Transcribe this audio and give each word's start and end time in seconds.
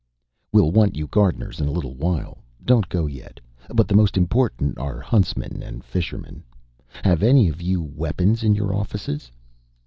"We'll 0.51 0.71
want 0.71 0.95
you 0.97 1.05
gardeners 1.05 1.61
in 1.61 1.67
a 1.67 1.71
little 1.71 1.93
while. 1.93 2.39
Don't 2.65 2.89
go 2.89 3.05
yet. 3.05 3.39
But 3.69 3.87
the 3.87 3.93
most 3.93 4.17
important 4.17 4.79
are 4.79 4.99
huntsmen 4.99 5.61
and 5.61 5.83
fishermen. 5.85 6.41
Have 7.03 7.21
any 7.21 7.47
of 7.49 7.61
you 7.61 7.83
weapons 7.83 8.43
in 8.43 8.55
your 8.55 8.73
offices?" 8.73 9.31